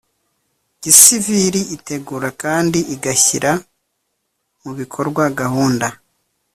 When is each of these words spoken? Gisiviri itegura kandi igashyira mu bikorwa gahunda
Gisiviri 0.83 1.61
itegura 1.75 2.29
kandi 2.43 2.79
igashyira 2.95 3.51
mu 4.61 4.71
bikorwa 4.79 5.23
gahunda 5.39 5.87